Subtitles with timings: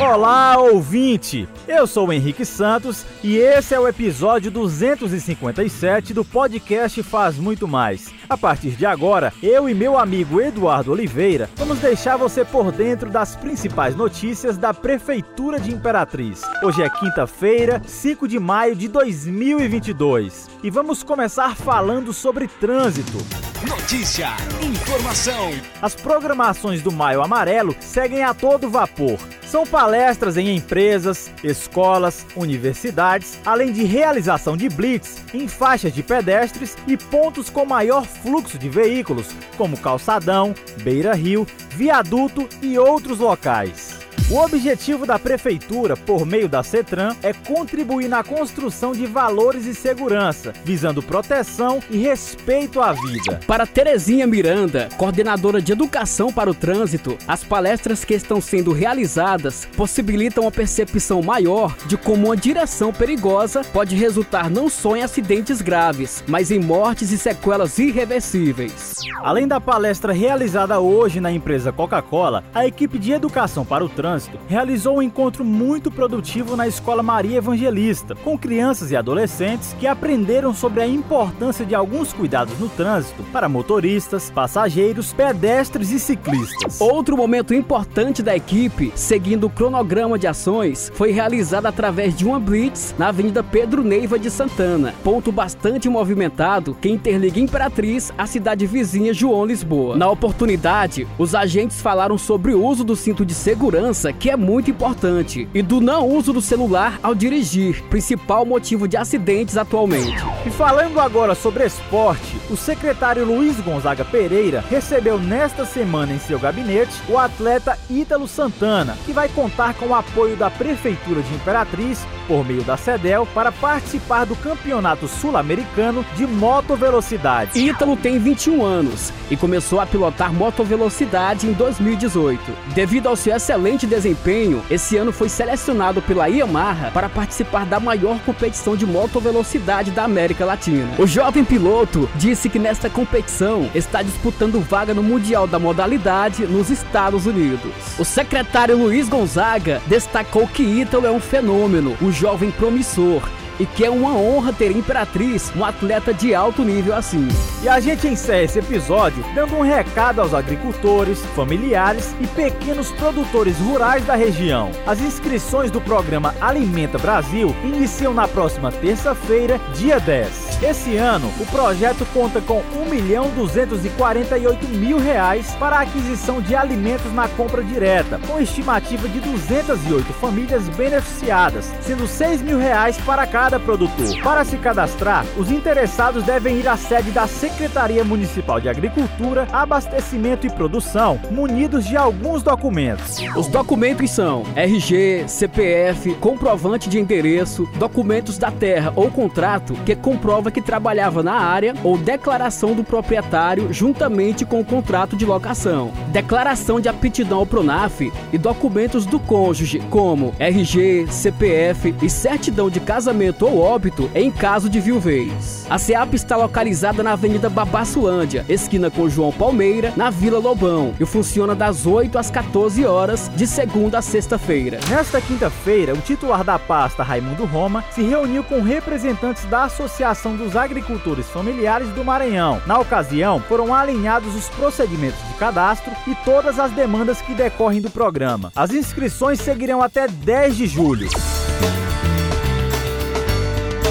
[0.00, 1.48] Olá, ouvinte!
[1.68, 7.68] Eu sou o Henrique Santos e esse é o episódio 257 do podcast Faz Muito
[7.68, 8.12] Mais.
[8.28, 13.08] A partir de agora, eu e meu amigo Eduardo Oliveira vamos deixar você por dentro
[13.08, 16.42] das principais notícias da Prefeitura de Imperatriz.
[16.64, 23.53] Hoje é quinta-feira, 5 de maio de 2022 e vamos começar falando sobre trânsito.
[23.66, 24.28] Notícia,
[24.60, 25.50] informação.
[25.80, 29.18] As programações do Maio Amarelo seguem a todo vapor.
[29.46, 36.76] São palestras em empresas, escolas, universidades, além de realização de blitz em faixas de pedestres
[36.86, 43.83] e pontos com maior fluxo de veículos, como calçadão, beira-rio, viaduto e outros locais.
[44.30, 49.74] O objetivo da prefeitura, por meio da CETRAN, é contribuir na construção de valores e
[49.74, 53.38] segurança, visando proteção e respeito à vida.
[53.46, 59.68] Para Terezinha Miranda, coordenadora de educação para o trânsito, as palestras que estão sendo realizadas
[59.76, 65.60] possibilitam uma percepção maior de como uma direção perigosa pode resultar não só em acidentes
[65.60, 69.00] graves, mas em mortes e sequelas irreversíveis.
[69.22, 74.13] Além da palestra realizada hoje na empresa Coca-Cola, a equipe de educação para o trânsito
[74.48, 80.54] realizou um encontro muito produtivo na Escola Maria Evangelista, com crianças e adolescentes que aprenderam
[80.54, 86.80] sobre a importância de alguns cuidados no trânsito para motoristas, passageiros, pedestres e ciclistas.
[86.80, 92.38] Outro momento importante da equipe, seguindo o cronograma de ações, foi realizado através de uma
[92.38, 98.66] blitz na Avenida Pedro Neiva de Santana, ponto bastante movimentado que interliga Imperatriz à cidade
[98.66, 99.96] vizinha João Lisboa.
[99.96, 104.70] Na oportunidade, os agentes falaram sobre o uso do cinto de segurança que é muito
[104.70, 110.24] importante, e do não uso do celular ao dirigir, principal motivo de acidentes atualmente.
[110.46, 116.38] E falando agora sobre esporte, o secretário Luiz Gonzaga Pereira recebeu nesta semana em seu
[116.38, 122.06] gabinete o atleta Ítalo Santana, que vai contar com o apoio da Prefeitura de Imperatriz,
[122.26, 127.58] por meio da CEDEL, para participar do Campeonato Sul-Americano de Motovelocidade.
[127.58, 132.40] Ítalo tem 21 anos e começou a pilotar motovelocidade em 2018.
[132.74, 138.18] Devido ao seu excelente desempenho, esse ano foi selecionado pela Yamaha para participar da maior
[138.20, 140.94] competição de motovelocidade da América Latina.
[140.98, 146.70] O jovem piloto disse que nesta competição está disputando vaga no Mundial da modalidade nos
[146.70, 147.72] Estados Unidos.
[147.96, 153.22] O secretário Luiz Gonzaga destacou que Ítalo é um fenômeno, um jovem promissor
[153.58, 157.28] e que é uma honra ter Imperatriz, um atleta de alto nível assim.
[157.62, 163.58] E a gente encerra esse episódio dando um recado aos agricultores, familiares e pequenos produtores
[163.58, 164.70] rurais da região.
[164.86, 170.62] As inscrições do programa Alimenta Brasil iniciam na próxima terça-feira, dia 10.
[170.62, 176.54] Esse ano, o projeto conta com 1 milhão 248 mil reais para a aquisição de
[176.54, 183.26] alimentos na compra direta, com estimativa de 208 famílias beneficiadas, sendo 6 mil reais para
[183.26, 184.22] cada produtor.
[184.22, 190.46] Para se cadastrar, os interessados devem ir à sede da Secretaria Municipal de Agricultura, Abastecimento
[190.46, 193.18] e Produção, munidos de alguns documentos.
[193.36, 200.50] Os documentos são RG, CPF, comprovante de endereço, documentos da terra ou contrato que comprova
[200.50, 206.80] que trabalhava na área ou declaração do proprietário juntamente com o contrato de locação, declaração
[206.80, 208.00] de aptidão ao Pronaf
[208.32, 214.68] e documentos do cônjuge como RG, CPF e certidão de casamento ou óbito em caso
[214.68, 215.66] de viuvez.
[215.70, 221.06] A SEAP está localizada na Avenida Babassuândia, esquina com João Palmeira, na Vila Lobão, e
[221.06, 224.78] funciona das 8 às 14 horas de segunda a sexta-feira.
[224.88, 230.56] Nesta quinta-feira, o titular da pasta, Raimundo Roma, se reuniu com representantes da Associação dos
[230.56, 232.60] Agricultores Familiares do Maranhão.
[232.66, 237.90] Na ocasião, foram alinhados os procedimentos de cadastro e todas as demandas que decorrem do
[237.90, 238.52] programa.
[238.54, 241.08] As inscrições seguirão até 10 de julho.